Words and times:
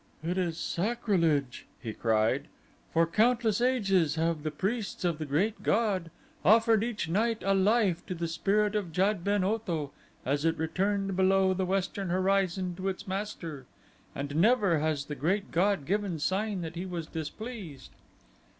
"It 0.23 0.35
is 0.35 0.57
sacrilege," 0.57 1.67
he 1.79 1.93
cried; 1.93 2.47
"for 2.91 3.05
countless 3.05 3.61
ages 3.61 4.15
have 4.15 4.41
the 4.41 4.49
priests 4.49 5.05
of 5.05 5.19
the 5.19 5.27
Great 5.27 5.61
God 5.61 6.09
offered 6.43 6.83
each 6.83 7.07
night 7.07 7.43
a 7.45 7.53
life 7.53 8.03
to 8.07 8.15
the 8.15 8.27
spirit 8.27 8.73
of 8.73 8.91
Jad 8.91 9.23
ben 9.23 9.43
Otho 9.43 9.91
as 10.25 10.43
it 10.43 10.57
returned 10.57 11.15
below 11.15 11.53
the 11.53 11.67
western 11.67 12.09
horizon 12.09 12.73
to 12.77 12.87
its 12.89 13.07
master, 13.07 13.67
and 14.15 14.35
never 14.35 14.79
has 14.79 15.05
the 15.05 15.13
Great 15.13 15.51
God 15.51 15.85
given 15.85 16.17
sign 16.17 16.61
that 16.61 16.73
he 16.75 16.87
was 16.87 17.05
displeased." 17.05 17.91